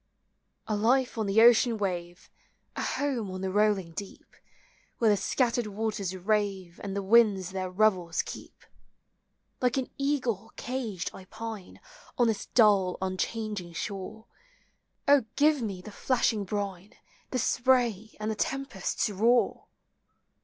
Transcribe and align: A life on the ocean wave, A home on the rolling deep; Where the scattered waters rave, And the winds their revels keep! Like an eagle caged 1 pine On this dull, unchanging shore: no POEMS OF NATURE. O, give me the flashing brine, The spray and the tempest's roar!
A 0.65 0.75
life 0.75 1.15
on 1.19 1.27
the 1.27 1.43
ocean 1.43 1.77
wave, 1.77 2.31
A 2.75 2.81
home 2.81 3.29
on 3.29 3.41
the 3.41 3.51
rolling 3.51 3.91
deep; 3.91 4.35
Where 4.97 5.11
the 5.11 5.15
scattered 5.15 5.67
waters 5.67 6.15
rave, 6.17 6.81
And 6.83 6.95
the 6.95 7.03
winds 7.03 7.51
their 7.51 7.69
revels 7.69 8.23
keep! 8.23 8.65
Like 9.61 9.77
an 9.77 9.91
eagle 9.99 10.53
caged 10.55 11.13
1 11.13 11.27
pine 11.27 11.79
On 12.17 12.25
this 12.25 12.47
dull, 12.47 12.97
unchanging 12.99 13.73
shore: 13.73 14.25
no 14.27 14.27
POEMS 14.27 14.27
OF 14.27 15.07
NATURE. 15.07 15.27
O, 15.27 15.33
give 15.53 15.61
me 15.61 15.81
the 15.83 15.91
flashing 15.91 16.45
brine, 16.45 16.95
The 17.29 17.37
spray 17.37 18.15
and 18.19 18.31
the 18.31 18.35
tempest's 18.35 19.07
roar! 19.07 19.67